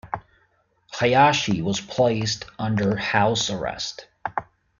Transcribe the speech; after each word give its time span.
Hayashi 0.93 1.61
was 1.61 1.79
placed 1.79 2.45
under 2.57 2.95
house 2.95 3.51
arrest. 3.51 4.07